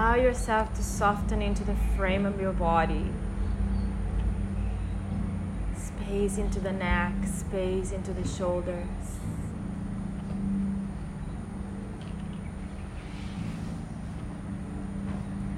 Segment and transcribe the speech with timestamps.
[0.00, 3.10] Allow yourself to soften into the frame of your body.
[5.76, 8.86] Space into the neck, space into the shoulders.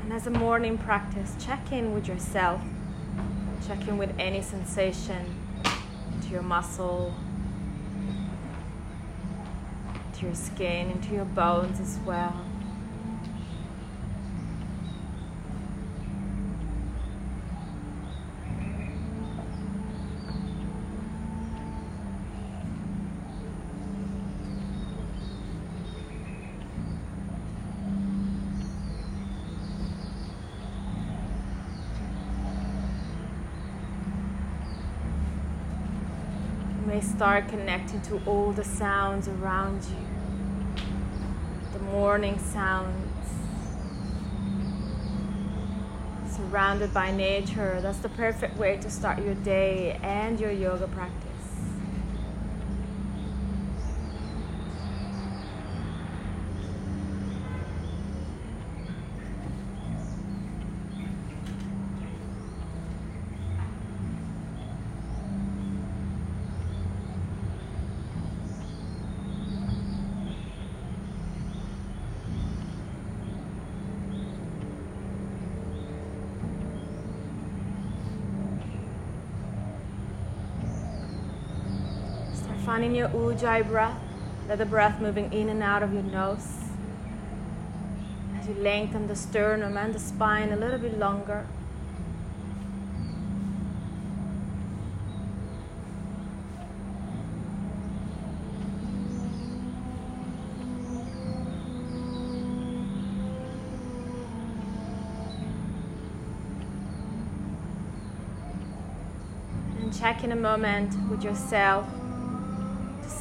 [0.02, 2.62] And as a morning practice, check in with yourself.
[3.68, 7.14] Check in with any sensation to your muscle,
[10.14, 12.44] to your skin, into your bones as well.
[37.22, 40.84] Start connecting to all the sounds around you,
[41.72, 43.28] the morning sounds,
[46.28, 47.78] surrounded by nature.
[47.80, 51.21] That's the perfect way to start your day and your yoga practice.
[82.64, 83.98] Finding your ujjayi breath.
[84.48, 86.46] Let the breath moving in and out of your nose.
[88.38, 91.46] As you lengthen the sternum and the spine a little bit longer.
[109.80, 111.86] And check in a moment with yourself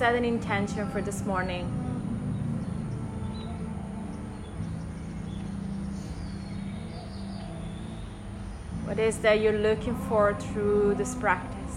[0.02, 1.64] set an intention for this morning.
[8.86, 11.76] What is that you're looking for through this practice?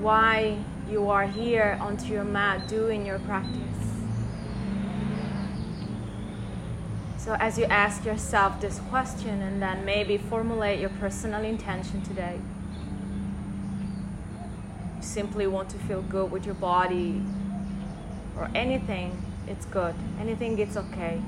[0.00, 0.58] Why
[0.90, 3.60] you are here onto your mat doing your practice.
[7.18, 12.40] So, as you ask yourself this question and then maybe formulate your personal intention today
[15.12, 17.22] simply want to feel good with your body
[18.38, 19.94] or anything, it's good.
[20.18, 21.20] Anything, it's okay.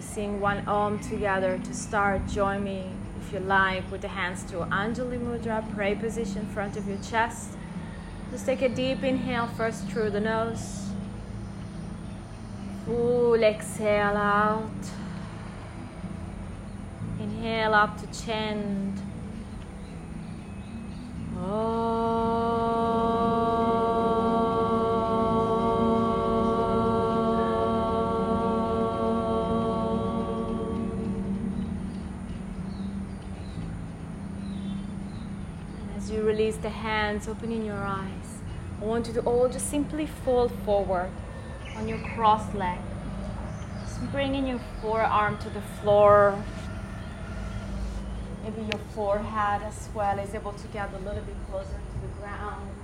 [0.00, 2.20] sing one om together to start.
[2.28, 2.84] Join me
[3.32, 7.56] you like, with the hands to Anjali Mudra, pray position front of your chest.
[8.30, 10.88] Just take a deep inhale first through the nose.
[12.86, 14.70] Full exhale out.
[17.20, 18.98] Inhale up to chant.
[21.38, 21.81] Oh.
[37.12, 38.38] Hands, opening your eyes.
[38.80, 41.10] I want you to all just simply fall forward
[41.76, 42.78] on your cross leg.
[43.80, 46.42] Just bringing your forearm to the floor.
[48.42, 52.20] Maybe your forehead as well is able to get a little bit closer to the
[52.20, 52.81] ground.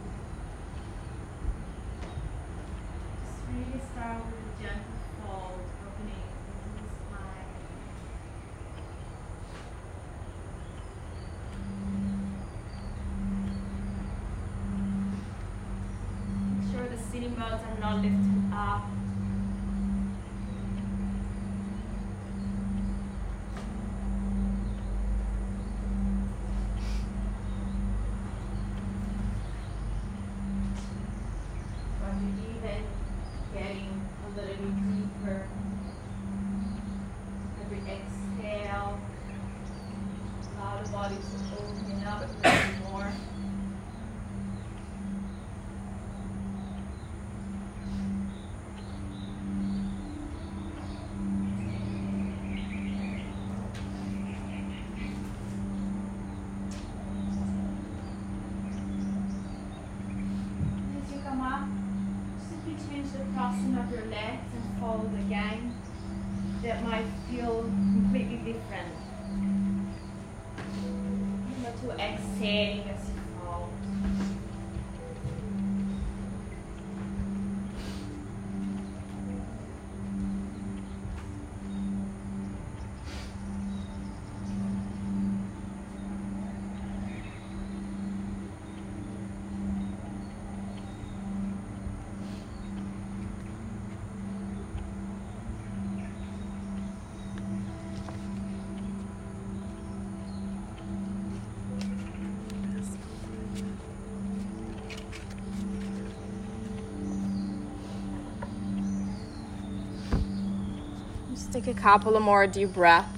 [111.51, 113.09] Just take a couple of more deep breaths.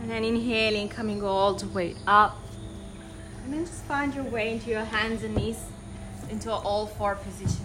[0.00, 2.36] And then inhaling, coming all the way up.
[3.44, 5.60] And then just find your way into your hands and knees
[6.28, 7.64] into all four position.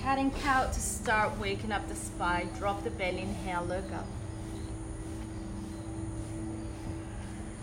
[0.00, 2.48] Cat and cow to start waking up the spine.
[2.58, 4.06] Drop the belly, inhale, look up.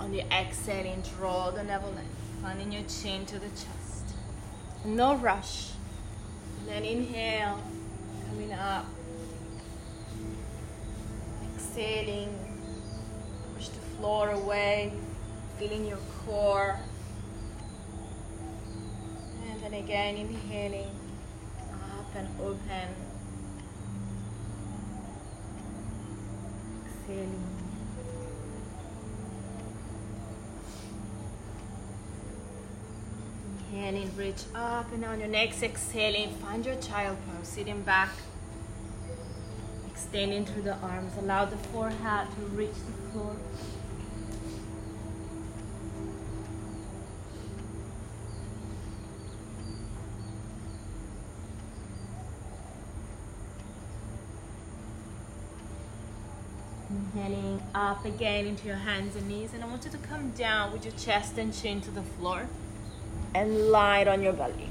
[0.10, 4.16] On the exhaling, draw the navel in, finding your chin to the chest.
[4.84, 5.70] No rush.
[6.58, 7.60] And then inhale,
[8.28, 8.88] coming up.
[11.54, 12.36] Exhaling,
[13.54, 14.94] push the floor away,
[15.60, 16.80] feeling your core.
[19.48, 20.90] And then again, inhaling,
[21.72, 22.90] up and open.
[26.88, 27.59] Exhaling.
[33.90, 38.12] Inhaling, reach up and on your next exhaling, find your child pose, sitting back,
[39.88, 41.14] extending through the arms.
[41.18, 43.36] Allow the forehead to reach the floor.
[56.92, 60.74] Inhaling up again into your hands and knees, and I want you to come down
[60.74, 62.46] with your chest and chin to the floor
[63.34, 64.70] and light on your belly.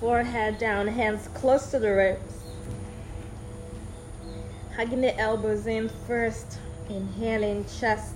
[0.00, 2.34] Forehead down, hands close to the ribs.
[4.76, 6.58] Hugging the elbows in first,
[6.88, 8.14] inhaling chest.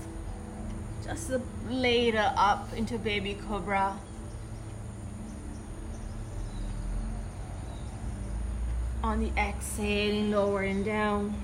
[1.03, 3.99] Just a later up into baby cobra.
[9.03, 11.35] On the exhaling, lowering down.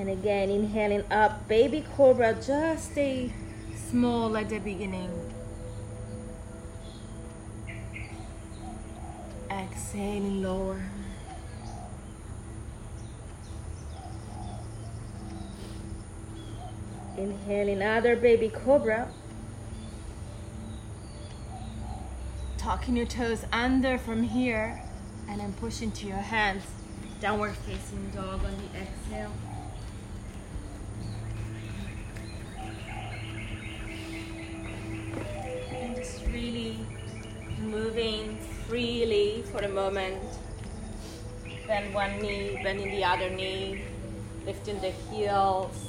[0.00, 3.34] And again, inhaling up, baby cobra, just stay
[3.76, 5.10] small at the beginning.
[9.50, 10.80] Exhaling lower.
[17.18, 19.06] Inhaling other baby cobra.
[22.56, 24.80] Tucking your toes under from here
[25.28, 26.62] and then push into your hands.
[27.20, 29.32] Downward facing dog on the exhale.
[35.72, 36.78] And just really
[37.60, 38.36] moving
[38.66, 40.18] freely for a moment.
[41.66, 43.82] Bend one knee, bending the other knee,
[44.44, 45.86] lifting the heels.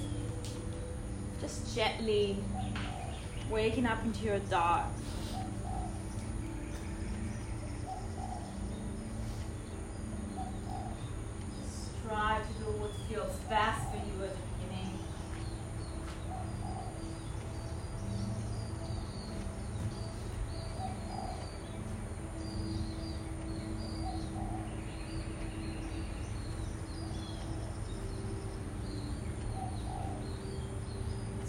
[1.39, 2.37] Just gently
[3.49, 4.85] waking up into your dog.
[12.03, 14.99] Strive to do what feels best for you at the beginning.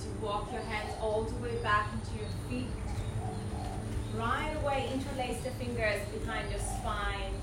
[0.00, 2.67] To walk your hands all the way back into your feet.
[4.17, 5.50] Right away, interlace the
[6.50, 7.34] your spine.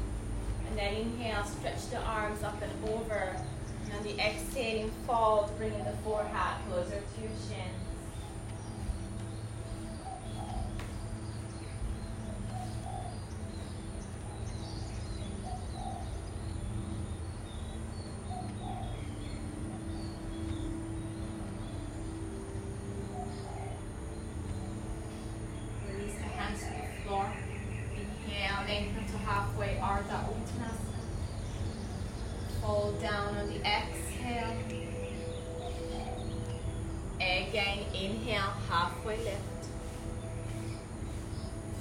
[0.69, 3.35] And then inhale, stretch the arms up and over.
[3.85, 7.73] And on the exhaling, fold, bringing the forehead closer to your shin.
[25.87, 27.31] Release the hands to the floor.
[27.95, 31.01] Inhale, lengthen to halfway, Ardha Uttanasana.
[32.61, 34.53] Fold down on the exhale.
[37.19, 39.41] Again, inhale, halfway lift.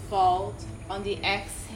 [0.09, 0.55] fold
[0.89, 1.75] on the exhale.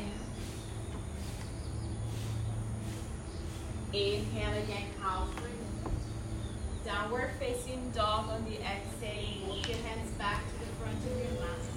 [3.95, 5.27] Inhale again, cow
[6.85, 9.49] Downward facing dog on the exhale.
[9.49, 11.73] Walk your hands back to the front of your mat.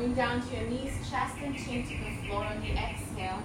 [0.00, 3.42] Coming down to your knees, chest and chin to the floor on the exhale.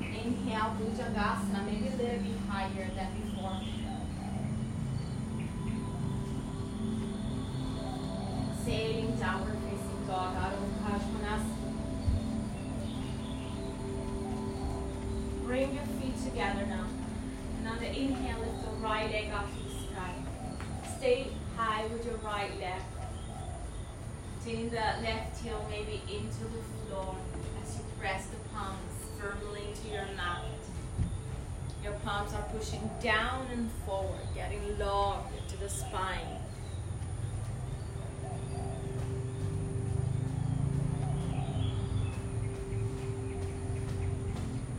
[0.00, 3.56] Inhale, Bhujangasana, maybe a little bit higher than before.
[8.52, 11.42] Exhaling, downward facing dog, Adho Mukha
[15.46, 16.86] Bring your feet together now.
[17.56, 20.14] And on the inhale, lift the right leg up to the sky.
[20.98, 22.82] Stay high with your right leg.
[24.44, 27.14] Taking the left heel maybe into the floor
[27.62, 28.78] as you press the palms
[29.16, 30.42] firmly to your mat.
[31.84, 36.40] Your palms are pushing down and forward, getting locked into the spine.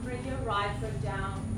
[0.04, 1.53] Bring your right foot down,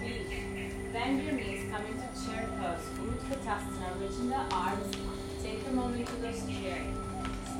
[0.00, 2.80] Bend your knees, come into chair pose.
[2.98, 4.96] Utkatasana, reaching the arms.
[5.42, 6.82] Take a moment to this chair.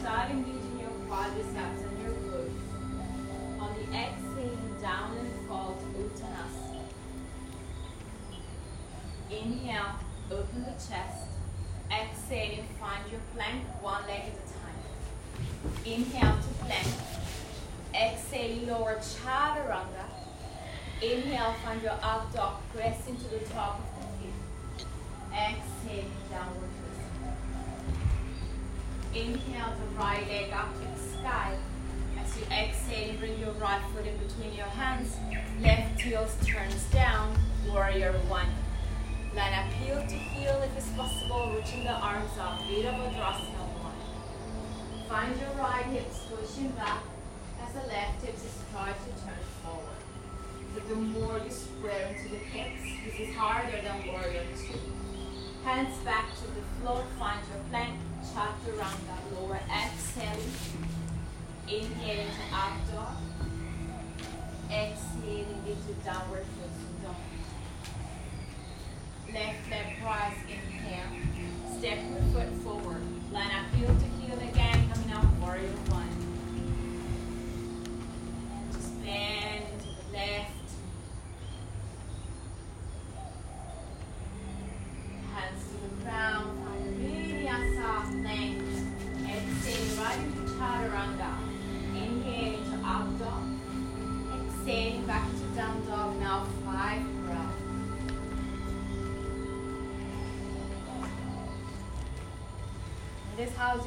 [0.00, 3.60] Start engaging your quadriceps and your glutes.
[3.60, 6.80] On the exhale, down and to Uttanasana.
[9.30, 9.96] Inhale,
[10.30, 11.28] open the chest.
[11.90, 14.80] Exhale, find your plank one leg at a time.
[15.84, 16.88] Inhale to plank.
[17.94, 20.09] Exhale, lower chaturanga.
[21.02, 22.56] Inhale, find your up dog.
[22.74, 24.86] Press into the top of the feet.
[25.32, 27.00] Exhale, downward twist.
[29.14, 31.56] Inhale, the right leg up to the sky.
[32.18, 35.16] As you exhale, bring your right foot in between your hands.
[35.62, 37.34] Left heel turns down.
[37.66, 38.48] Warrior one.
[39.34, 42.60] Up heel to heel if it's possible, reaching the arms up.
[42.68, 45.08] Virabhadrasana 1.
[45.08, 47.02] Find your right hips pushing back
[47.66, 49.89] as the left hips is try to turn forward.
[50.74, 54.78] The more you square into the hips, this is harder than warrior 2.
[55.64, 60.52] Hands back to the floor, find your plank, chaturanga, lower exhaling.
[61.68, 63.16] Inhale to up dog.
[64.70, 66.70] Exhaling into downward foot.
[69.32, 71.78] left leg cross, inhale.
[71.78, 73.02] Step your foot forward.
[73.32, 76.08] Line up heel to heel again, coming up warrior one.
[78.52, 79.69] And just bend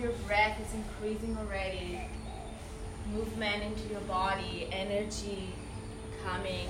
[0.04, 2.02] your breath is increasing already.
[3.14, 5.54] Movement into your body, energy
[6.26, 6.68] coming.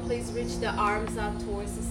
[0.00, 1.82] Please reach the arms up towards the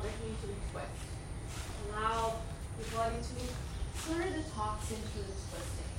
[0.00, 0.82] to the.
[1.92, 2.36] Allow
[2.78, 5.92] your body to clear the toxin through the twisting.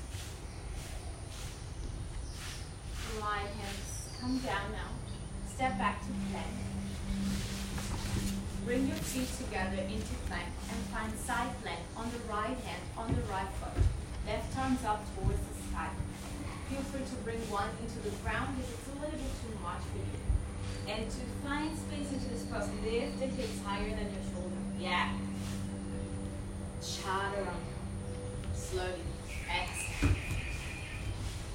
[3.22, 4.90] Right hands come down now.
[5.54, 6.48] Step back to plank.
[8.66, 13.14] Bring your feet together into plank and find side plank on the right hand, on
[13.14, 13.84] the right foot.
[14.26, 15.90] Left arms up towards the sky.
[16.70, 19.84] Feel free to bring one into the ground if it's a little bit too much
[19.92, 20.23] for you.
[20.88, 21.18] And to
[21.48, 24.56] find space into this pose, lift the hips higher than your shoulder.
[24.80, 25.10] Yeah.
[26.82, 27.54] Chaturanga.
[28.54, 28.90] Slowly.
[29.50, 30.16] Exhale.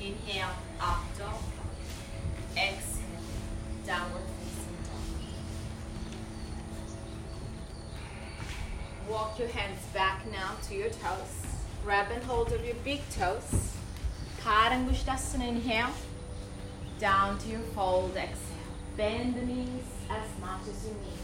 [0.00, 1.34] Inhale, up dog.
[2.56, 3.04] Exhale,
[3.84, 4.68] downward facing.
[9.10, 11.46] Walk your hands back now to your toes.
[11.84, 13.72] Grab and hold of your big toes.
[14.40, 15.90] Padangusthasana, inhale.
[17.00, 18.47] Down to your fold, exhale.
[18.98, 21.22] Bend the knees as much as you need.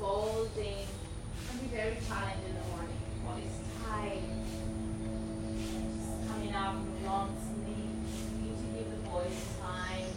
[0.00, 0.86] Folding.
[1.50, 2.96] Can be very tired in the morning.
[3.26, 4.22] Body's tight.
[6.00, 7.92] Just coming from long sleep.
[8.32, 10.08] You need to give the voice time.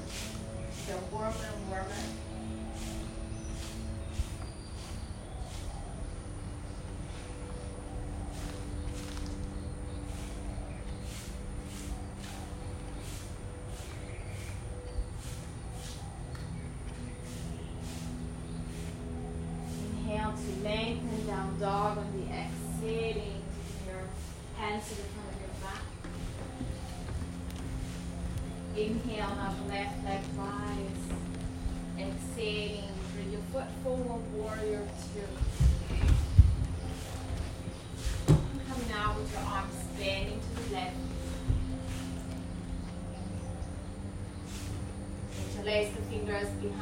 [0.87, 2.26] Get warmer and warmer.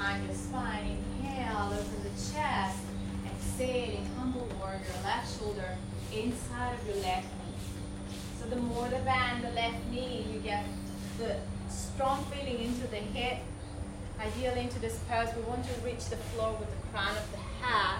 [0.05, 0.97] Behind your spine.
[1.19, 2.77] Inhale, open the chest.
[3.25, 5.77] Exhaling, humble warrior, left shoulder
[6.13, 7.55] inside of your left knee.
[8.39, 10.63] So the more the bend the left knee, you get
[11.17, 11.37] the
[11.69, 13.39] strong feeling into the hip.
[14.19, 17.65] Ideally into this pose, we want to reach the floor with the crown of the
[17.65, 17.94] head.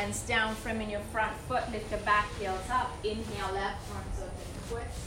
[0.00, 2.90] Hands down, framing your front foot, lift the back heels up.
[3.04, 4.32] Inhale, left arms open,
[4.70, 4.98] twist.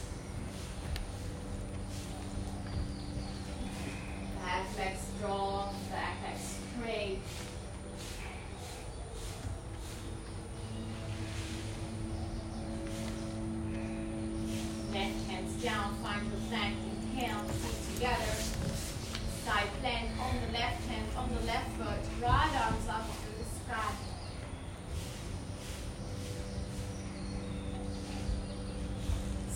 [4.39, 7.19] back leg strong, back leg straight.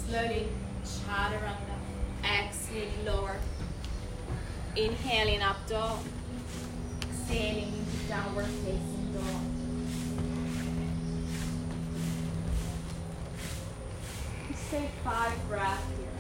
[0.08, 0.48] slowly
[0.88, 1.78] chaturanga.
[2.24, 3.38] Exhale, lower.
[4.76, 6.00] Inhaling up dog.
[7.10, 7.74] Exhaling
[8.08, 9.42] downward facing dog.
[14.70, 16.17] Say five breaths here.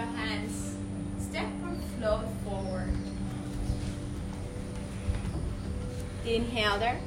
[0.00, 0.76] Your hands.
[1.18, 2.94] Step or float forward.
[6.24, 7.00] Inhale there.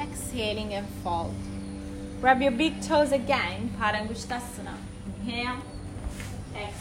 [0.00, 1.34] Exhaling and fold.
[2.20, 3.70] Grab your big toes again.
[3.78, 4.76] Padangusthasana.
[5.06, 5.60] Inhale.
[6.54, 6.74] Exhale.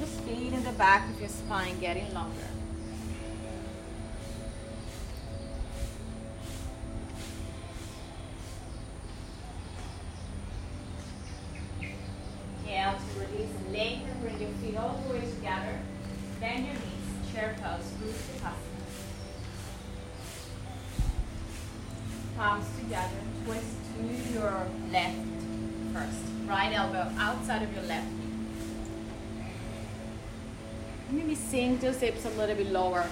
[0.00, 2.57] Just feet in the back of your spine getting longer.
[32.00, 33.06] Hips a little bit lower.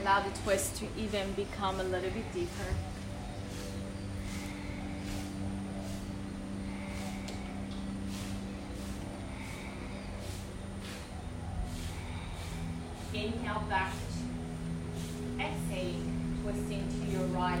[0.00, 2.50] Allow the twist to even become a little bit deeper.
[13.12, 13.92] Inhale back.
[15.38, 15.94] Exhale,
[16.42, 17.60] twisting to your right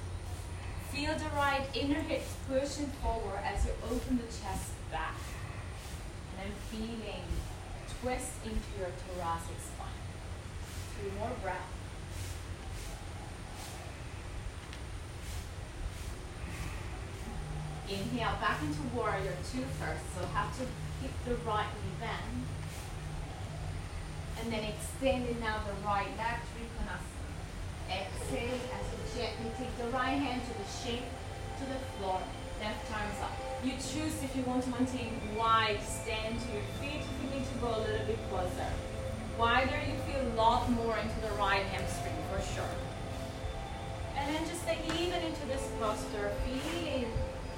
[0.93, 5.15] Feel the right inner hips pushing forward as you open the chest back.
[6.37, 7.23] And then feeling
[8.01, 9.87] twist into your thoracic spine.
[10.99, 11.61] Three more breaths.
[17.89, 20.03] Inhale back into warrior two first.
[20.15, 20.65] So have to
[21.01, 22.47] keep the right knee bent.
[24.41, 27.20] And then extending now the right leg, Trikonasana.
[27.91, 31.03] Exhale as you gently take the right hand to the shin,
[31.59, 32.21] to the floor,
[32.61, 33.35] left arms up.
[33.63, 37.45] You choose if you want to maintain wide, stand to your feet, if you need
[37.45, 38.71] to go a little bit closer.
[39.37, 42.75] Wider, you feel a lot more into the right hamstring for sure.
[44.15, 47.11] And then just stay even into this posture, feeling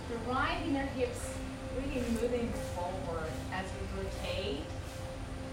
[0.09, 1.35] the right inner hips
[1.75, 4.65] really moving forward as we rotate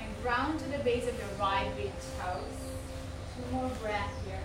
[0.00, 2.58] and ground to the base of your right big toes.
[3.36, 4.40] Two more breaths here.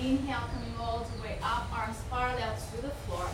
[0.00, 3.28] Inhale, coming all the way up, arms parallel to the floor.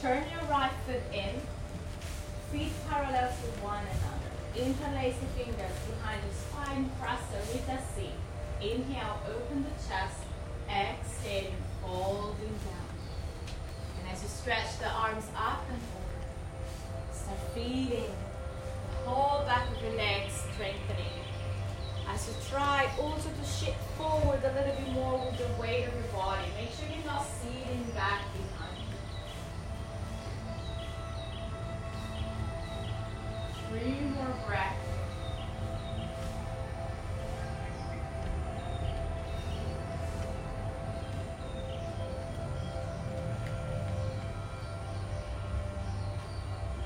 [0.00, 1.34] Turn your right foot in,
[2.52, 4.30] feet parallel to one another.
[4.54, 8.10] Interlace the fingers behind the spine, press the with a C.
[8.60, 10.20] Inhale, open the chest.
[10.68, 11.50] Exhale,
[11.82, 12.94] folding down.
[13.98, 18.14] And as you stretch the arms up and over, start feeling
[18.90, 21.19] the whole back of your legs strengthening.
[22.12, 25.94] As you try also to shift forward a little bit more with the weight of
[25.94, 26.42] your body.
[26.56, 28.84] Make sure you're not seating back behind.
[33.68, 34.74] Three more breaths.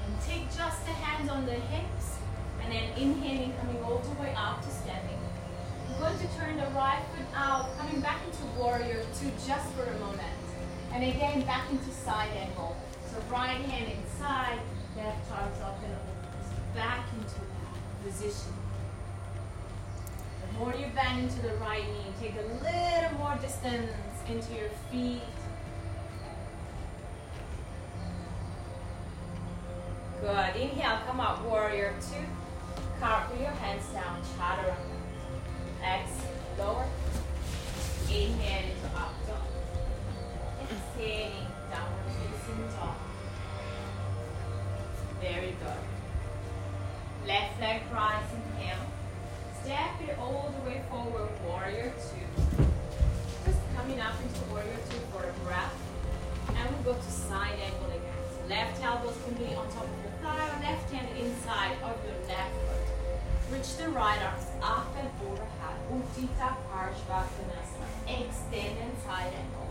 [0.06, 2.18] And Take just the hands on the hips
[2.64, 5.18] and then inhaling, coming all the way up to standing.
[5.88, 9.84] I'm going to turn the right foot out, coming back into warrior two just for
[9.84, 10.22] a moment.
[10.92, 12.76] And again, back into side angle.
[13.10, 14.58] So right hand inside,
[14.96, 15.94] Left arms up and.
[16.74, 17.34] Back into
[18.04, 18.52] position.
[20.40, 23.92] The more you bend into the right knee, take a little more distance
[24.28, 25.22] into your feet.
[30.20, 30.56] Good.
[30.56, 32.24] Inhale, come up, warrior two.
[33.04, 34.96] Cartwheel your hands down, chaturanga.
[35.84, 36.86] Exhale, lower.
[38.08, 39.44] Inhale into up dog.
[40.62, 42.96] Exhaling, downward facing dog.
[45.20, 45.84] Very good.
[47.28, 48.86] Left leg rise, inhale.
[49.62, 52.64] Step it all the way forward, warrior two.
[53.44, 55.76] Just coming up into warrior two for a breath.
[56.56, 58.48] And we go to side angle again.
[58.48, 62.54] Left elbows can be on top of your thigh left hand inside of your left
[62.64, 62.83] foot.
[63.54, 65.76] Reach the right arms up and overhead.
[65.92, 67.60] Utthita Parshvasana.
[68.08, 69.68] Extend and side angle.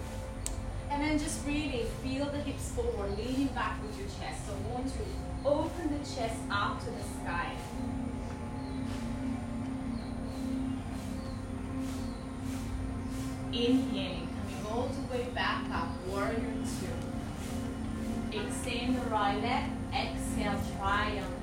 [0.89, 4.48] And then just really feel the hips forward, leaning back with your chest.
[4.48, 5.00] So want to
[5.46, 7.58] open the chest up to the sky.
[13.52, 16.88] Inhaling, coming all the way back up, warrior two.
[18.39, 21.42] Extend the right leg, exhale, triangle.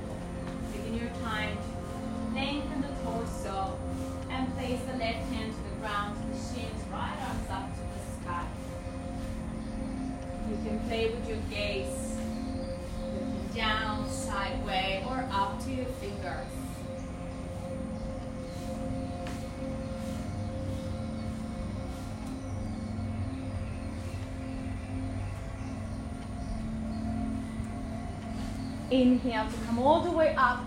[28.91, 30.65] Inhale to come all the way up,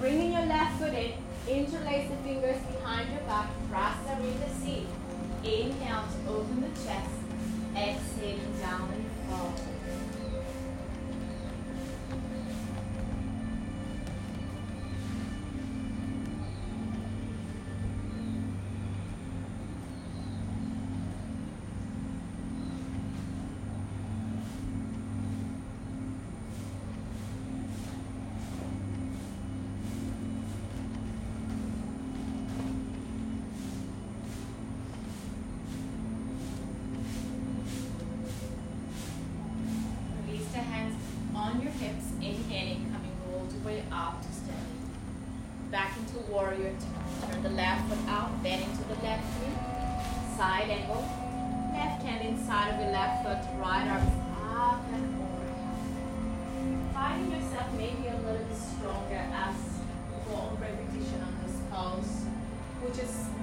[0.00, 1.12] bringing your left foot in,
[1.48, 4.86] interlace the fingers behind your back, press the seat.
[5.44, 7.11] Inhale to open the chest,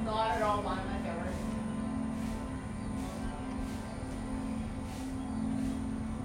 [0.09, 1.37] not at all one of my favorite.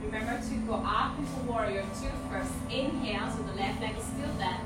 [0.05, 2.53] Remember to go up into warrior two first.
[2.71, 4.63] Inhale, so the left leg is still bent.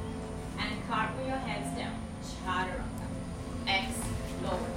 [0.59, 1.95] And cartwheel your hands down.
[2.23, 3.07] Chaturanga.
[3.67, 4.71] Exhale, lower.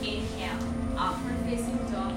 [0.00, 0.60] Inhale,
[0.96, 2.12] upward facing dog,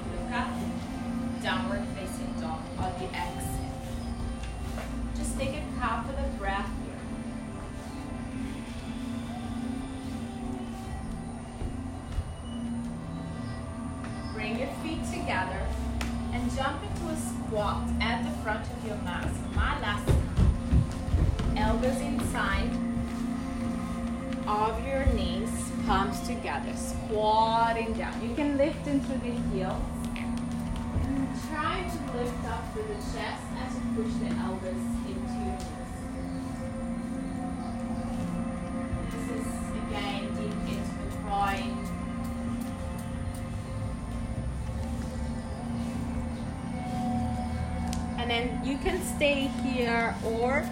[48.74, 50.68] you can stay here or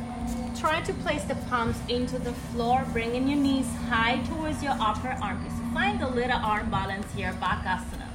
[0.58, 5.16] try to place the palms into the floor, bringing your knees high towards your upper
[5.22, 5.54] armpits.
[5.72, 8.08] Find a little arm balance here, Bakasana.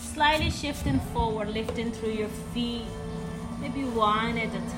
[0.00, 2.82] Slightly shifting forward, lifting through your feet,
[3.60, 4.77] maybe one at a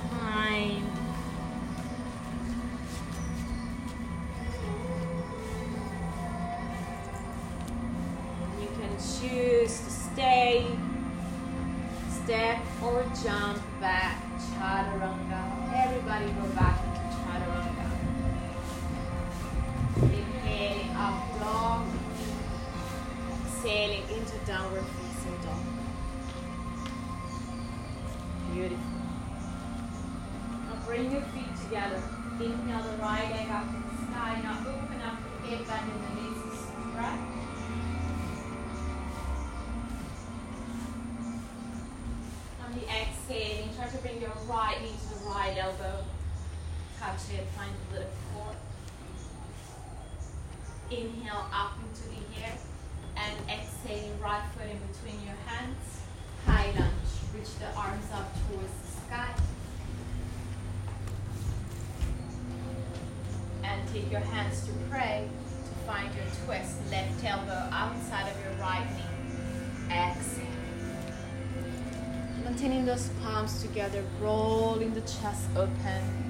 [12.31, 15.41] step or jump back, chaturanga.
[15.75, 17.87] Everybody go back into chaturanga.
[20.01, 21.87] Inhaling up um, dog,
[23.47, 25.65] exhaling into downward facing dog.
[28.55, 28.79] Beautiful.
[30.67, 32.01] Now bring your feet together.
[32.39, 34.41] Inhale the right leg up to the sky.
[34.45, 36.67] Now open up the hip in the knees.
[36.95, 37.30] Right?
[47.39, 48.57] Find a little core.
[50.91, 52.53] Inhale up into the air
[53.17, 56.01] and exhale right foot in between your hands.
[56.47, 56.93] High lunge,
[57.35, 59.35] reach the arms up towards the sky.
[63.63, 65.29] And take your hands to pray
[65.65, 66.79] to find your twist.
[66.91, 69.95] Left elbow outside of your right knee.
[69.95, 70.47] Exhale.
[72.45, 76.30] Maintaining those palms together, rolling the chest open.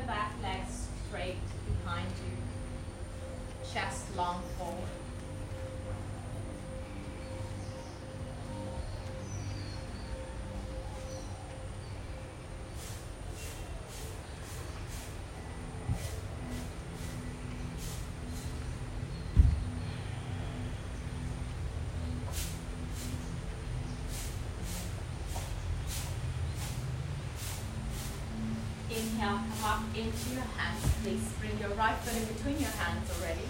[0.00, 2.36] The back legs straight behind you.
[3.72, 5.07] Chest long forward.
[29.18, 30.84] Come up into your hands.
[31.02, 33.48] Please bring your right foot in between your hands already.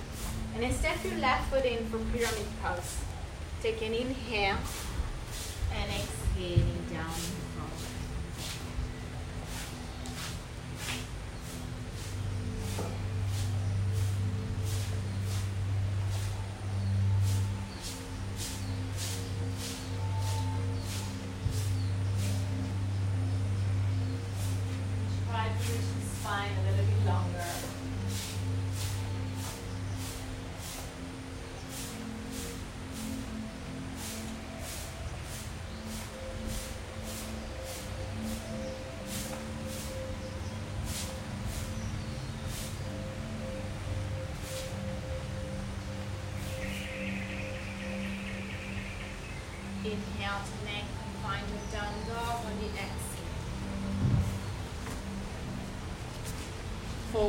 [0.55, 2.97] And then step your left foot in for pyramid pose.
[3.63, 4.57] Take an inhale
[5.75, 7.13] and exhaling down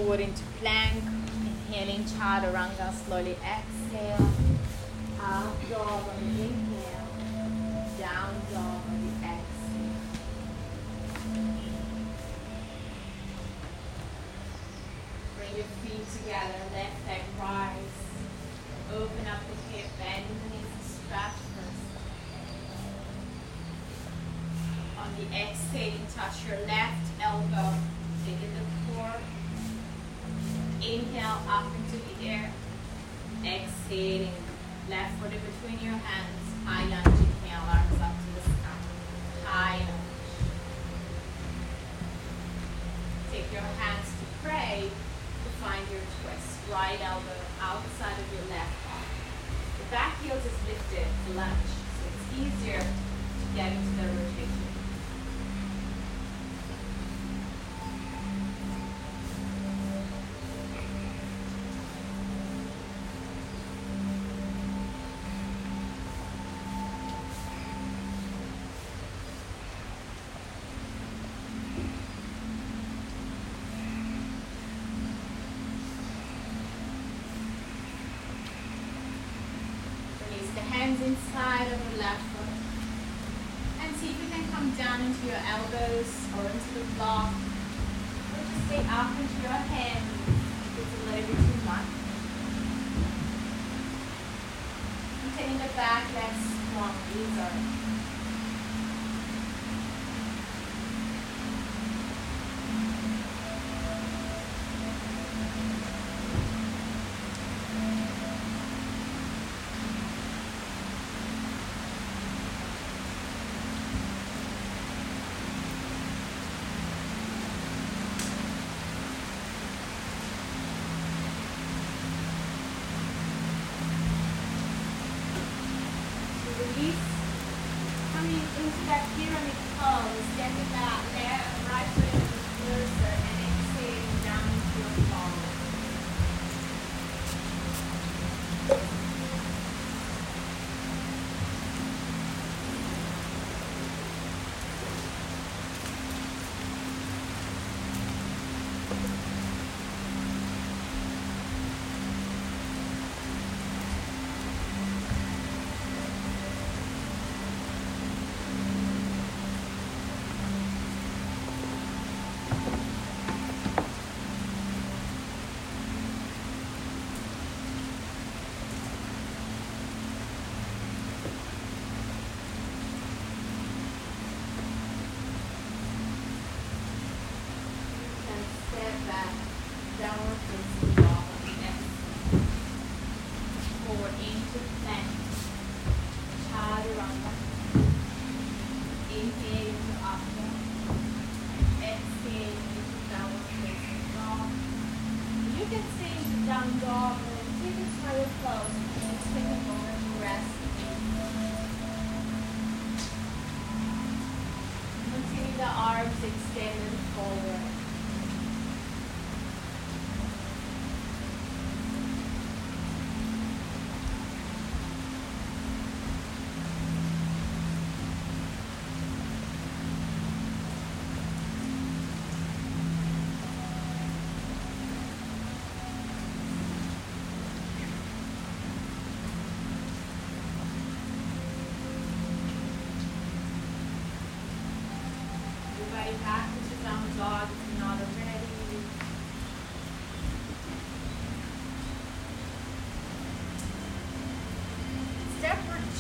[0.10, 1.04] Forward into plank,
[1.70, 4.28] inhaling chaturanga, slowly exhale.
[5.22, 7.06] Up dog on the inhale,
[8.00, 10.02] down dog on the exhale.
[15.38, 18.00] Bring your feet together, left leg rise.
[18.92, 21.38] Open up the hip, bend the knees, stretch
[24.98, 27.76] On the exhaling, touch your left elbow,
[28.26, 29.39] take in the core.
[30.82, 32.52] Inhale up into the air.
[33.44, 34.32] Exhaling,
[34.90, 36.46] left foot between your hands.
[36.64, 38.80] High lunge, inhale, arms up to the sky.
[39.44, 40.10] High lunge.
[43.30, 46.48] Take your hands to pray to find your twist.
[46.72, 49.10] Right elbow outside of your left arm.
[49.80, 54.69] The back heel is lifted, lunge, so it's easier to get into the rotation.
[81.40, 82.52] Inside of left foot.
[83.80, 87.32] And see if you can come down into your elbows or into the block.
[87.32, 91.88] Or just stay up into your hands if it's a little bit too much.
[95.24, 97.40] Maintaining the back legs strong, these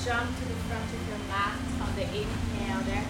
[0.10, 1.53] jump to the front of your mat
[1.86, 3.05] on the inhale there.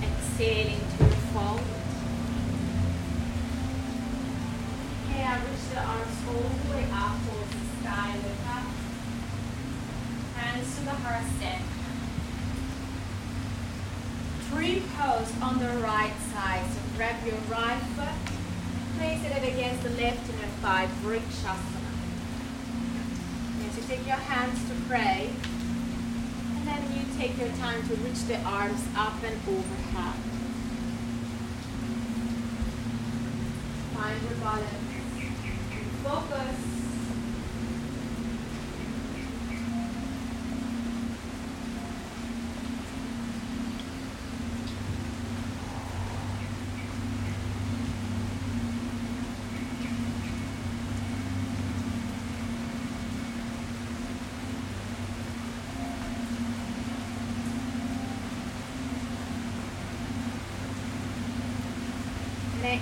[0.00, 1.82] Exhaling to the forward.
[5.10, 8.14] Okay, reach the arms all the way up towards the sky.
[8.14, 8.70] Look up.
[10.36, 11.64] Hands to the heart center.
[14.48, 16.64] Tree pose on the right side.
[16.70, 18.14] So grab your right foot,
[18.98, 21.90] place it against the left inner thigh, Vrikshasana.
[23.62, 25.32] And so take your hands to pray
[27.18, 30.14] take your time to reach the arms up and overhead.
[33.94, 34.84] Find your balance.
[36.02, 36.83] Focus.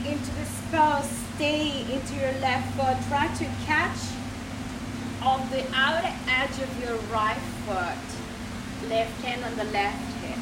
[0.01, 2.97] Into the spell, stay into your left foot.
[3.09, 3.99] Try to catch
[5.23, 7.37] on the outer edge of your right
[7.67, 8.89] foot.
[8.89, 10.39] Left hand on the left hip.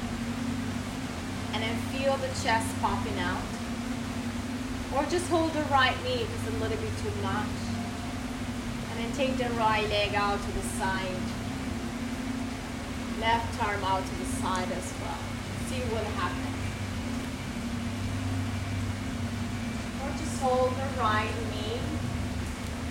[1.53, 3.43] And then feel the chest popping out.
[4.95, 7.57] Or just hold the right knee, if it's a little bit too much.
[8.91, 11.23] And then take the right leg out to the side.
[13.21, 15.19] Left arm out to the side as well.
[15.69, 16.50] See what happens.
[20.41, 21.79] Hold the right knee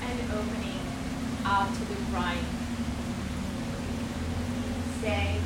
[0.04, 0.82] and opening
[1.44, 2.46] out to the right.
[5.00, 5.42] Stay.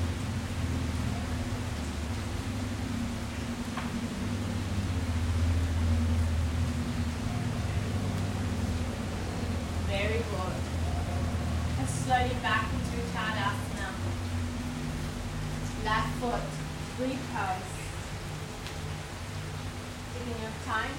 [9.88, 10.56] Very good.
[11.80, 13.90] And slowly back into Tadasana.
[15.86, 16.42] Left foot,
[16.98, 17.72] three pose.
[20.14, 20.92] Taking your time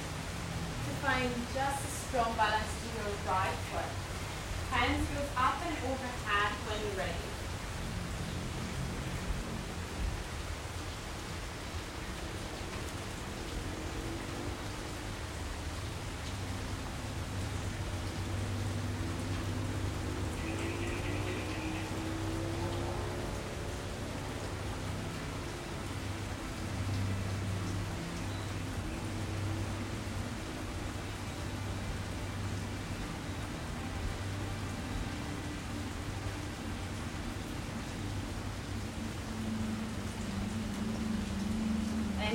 [1.05, 3.93] find just a strong balance to your right foot.
[4.73, 5.29] Hands goes
[5.85, 7.35] up and overhead when you're ready.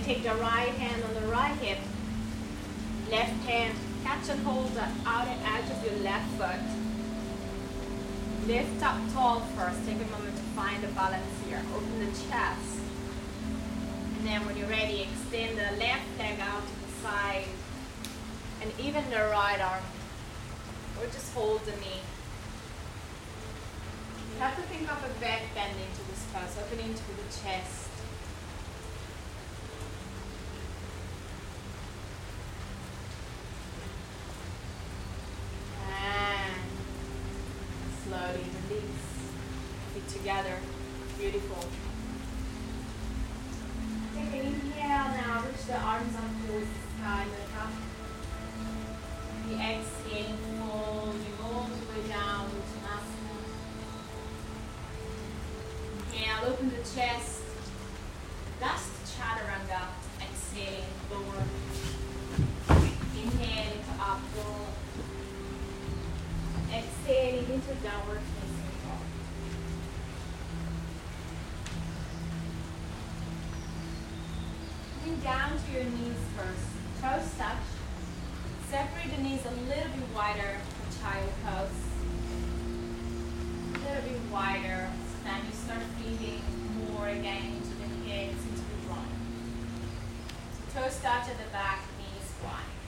[0.10, 1.78] Take the right hand on the right hip,
[3.12, 6.66] left hand, catch and hold the outer edge of your left foot.
[8.48, 11.62] Lift up tall first, take a moment to find the balance here.
[11.76, 12.82] Open the chest.
[14.18, 17.46] And then when you're ready, extend the left leg out to the side.
[18.64, 19.84] And even the right arm.
[21.00, 22.02] Or just hold the knee.
[24.34, 27.79] You have to think of a back bending to this pose, opening to the chest.
[40.14, 40.58] Together.
[41.18, 41.64] Beautiful.
[44.16, 47.72] Take an inhale now, reach the arms up towards the sky, look up.
[49.48, 53.38] The exhale, fold you all the way down to Asana.
[56.12, 57.42] Inhale, open the chest.
[58.60, 59.90] Dust Chaturanga.
[60.22, 61.44] exhale, lower.
[63.16, 64.74] Inhale into abdomen.
[66.74, 68.22] Exhaling into downward
[75.24, 76.68] down to your knees first.
[77.02, 77.58] Toes touch.
[78.70, 81.70] Separate the knees a little bit wider for child pose.
[83.76, 84.90] A little bit wider.
[85.12, 86.42] So then you start feeling
[86.94, 89.10] more again into the hips, into the groin.
[90.74, 92.79] toes touch at the back, knees wide.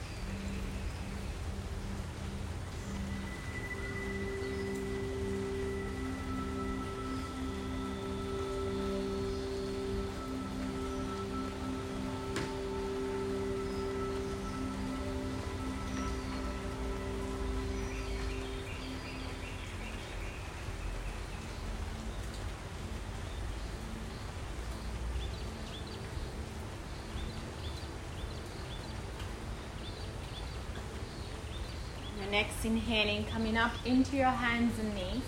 [32.32, 35.22] Next inhaling, coming up into your hands and knees.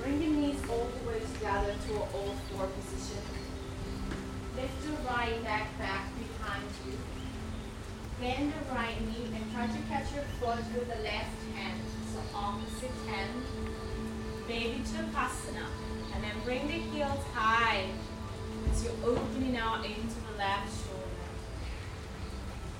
[0.00, 3.22] Bring your knees all the way together to an all four position.
[4.54, 6.92] Lift your right leg back behind you.
[8.20, 11.80] Bend the right knee and try to catch your foot with the left hand.
[12.14, 13.42] So opposite hand.
[14.46, 15.66] Baby Trikonasana.
[16.14, 17.86] And then bring the heels high
[18.70, 21.26] as you're opening out into the left shoulder.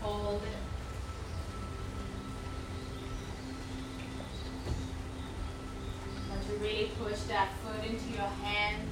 [0.00, 0.61] Hold it.
[7.02, 8.91] Push that foot into your hand.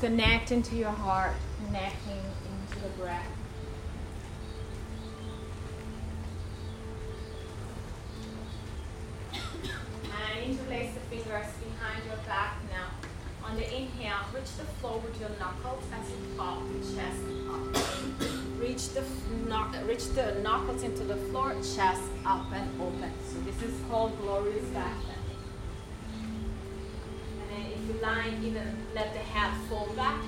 [0.00, 1.34] Just connect into your heart,
[1.66, 3.26] connecting into the breath.
[9.34, 12.88] and interlace the fingers behind your back now.
[13.46, 17.20] On the inhale, reach the floor with your knuckles as you pop the chest
[17.50, 17.60] up.
[18.58, 19.02] reach the
[19.84, 23.12] reach the knuckles into the floor, chest up and open.
[23.28, 24.96] So this is called glorious back.
[27.42, 30.20] And then if you like, even let the head fall back.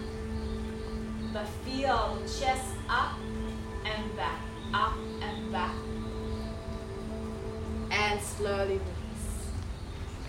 [1.33, 3.19] But feel chest up
[3.85, 4.41] and back,
[4.75, 5.75] up and back.
[7.91, 9.51] And slowly release.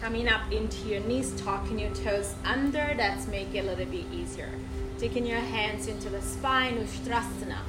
[0.01, 2.93] Coming up into your knees, tucking your toes under.
[2.97, 4.49] That's make it a little bit easier.
[4.97, 7.59] Taking your hands into the spine, Ustrasana.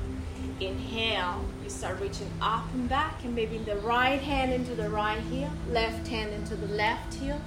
[0.61, 5.19] Inhale, you start reaching up and back, and maybe the right hand into the right
[5.23, 7.41] heel, left hand into the left heel.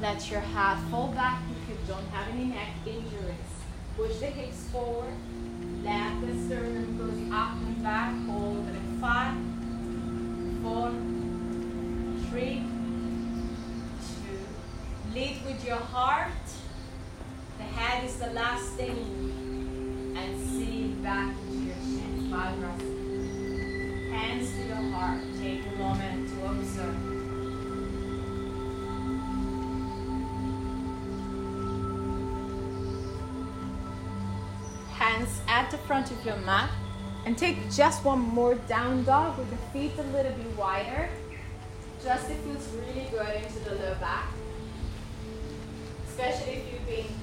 [0.00, 1.40] Let your head fall back
[1.88, 3.52] don't have any neck injuries.
[3.96, 5.14] Push the hips forward.
[5.82, 8.14] Let the sternum goes up and back.
[8.26, 9.34] Hold it in five,
[10.62, 10.92] four,
[12.28, 12.62] three,
[15.14, 16.30] Lead with your heart.
[17.56, 20.14] The head is the last thing.
[20.14, 22.30] And see back into your chin.
[24.12, 25.20] Hands to your heart.
[25.40, 27.17] Take a moment to observe.
[35.18, 36.70] Hands at the front of your mat.
[37.26, 41.10] And take just one more down dog with the feet a little bit wider.
[42.02, 44.28] Just it feels really good into the low back
[46.18, 47.14] especially if you've been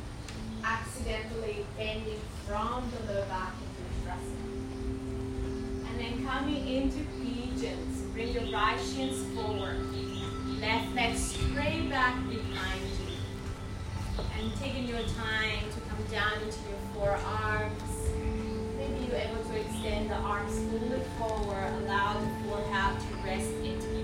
[0.64, 4.12] accidentally bending from the lower back into the
[5.90, 9.82] And then coming into pigeons, bring your right shins forward,
[10.62, 13.18] left leg straight back behind you.
[14.40, 17.85] And taking your time to come down into your forearms.
[19.08, 20.62] You're able to extend the arms a
[21.20, 23.95] forward, allow the forehead to rest into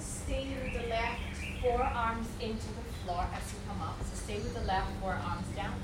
[0.00, 1.20] stay with the left
[1.60, 3.98] forearms into the floor as you come up.
[4.00, 5.74] So stay with the left forearms down.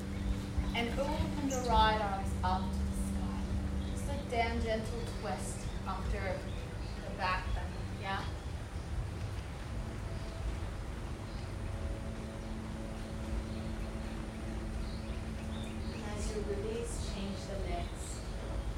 [0.77, 3.41] And open the right arms up to the sky.
[3.93, 6.37] Just a damn gentle twist after
[7.05, 7.67] the back bend.
[8.03, 8.21] Yeah?
[16.17, 18.05] As you release, change the legs.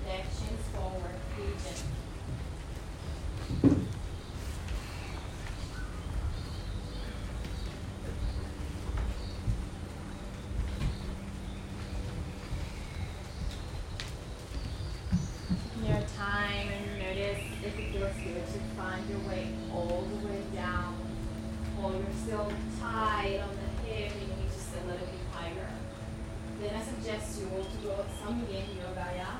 [0.07, 1.78] Leg shins forward, pigeon.
[15.84, 20.41] Your time and notice if it feels good to find your way all the way
[20.55, 20.95] down.
[21.77, 25.71] While you're still tight on the hip, you need just a little bit higher.
[26.61, 29.37] Then I suggest you all to go some yin yoga, yeah?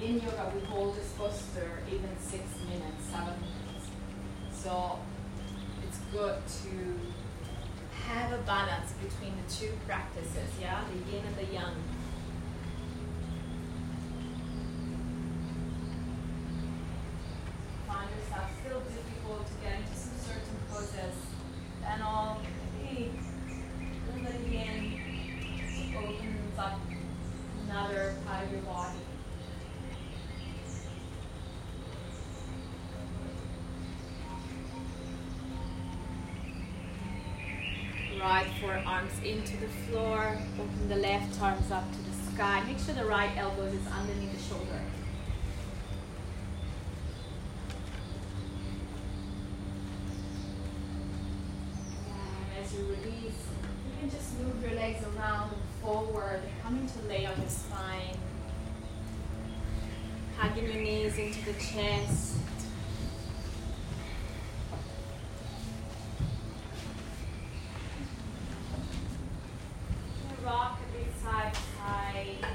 [0.00, 3.86] Yin yoga, we hold this posture even six minutes, seven minutes.
[4.52, 4.98] So
[5.86, 6.36] it's good
[6.66, 6.74] to
[8.10, 10.82] have a balance between the two practices, yeah?
[10.90, 11.76] The yin and the yang.
[18.18, 21.16] Yourself still difficult to get into some certain poses,
[21.86, 22.40] and all
[22.82, 23.10] hey,
[24.10, 24.80] when the yin
[25.96, 26.80] opens up
[27.64, 28.98] another part of your body.
[38.20, 40.38] Right forearms into the floor.
[40.58, 42.64] Open the left arms up to the sky.
[42.66, 44.82] Make sure the right elbow is underneath the shoulder.
[52.10, 53.42] And as you release,
[53.86, 55.50] you can just move your legs around
[55.82, 58.16] forward, coming to lay on your spine.
[60.38, 62.36] Hugging your knees into the chest.
[70.44, 70.80] Rock
[71.22, 72.46] side side.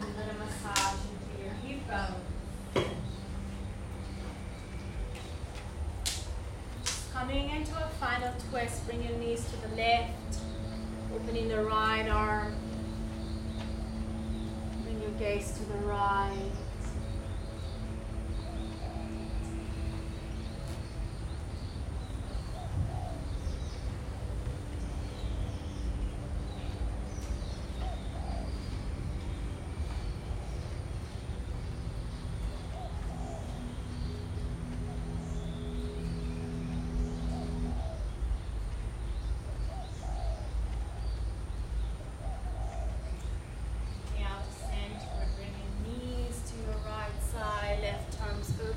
[0.00, 2.84] And a little massage into your hip bone.
[7.12, 10.38] Coming into a final twist, bring your knees to the left,
[11.14, 12.54] opening the right arm.
[14.84, 16.32] Bring your gaze to the right.
[44.18, 48.74] Now to center, bring your knees to your right side, left arms open.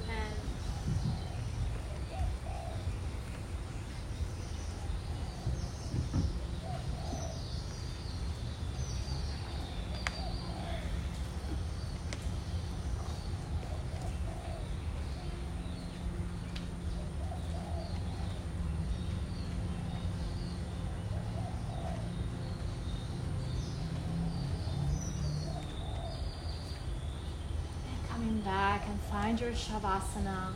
[27.83, 28.99] And coming back and
[29.31, 30.47] find your shavasana.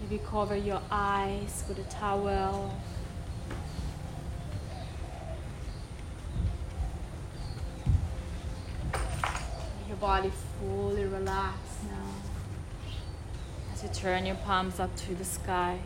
[0.00, 2.72] Maybe cover your eyes with a towel.
[9.88, 10.30] Your body
[10.60, 12.12] fully relaxed now.
[13.72, 15.80] As you turn your palms up to the sky.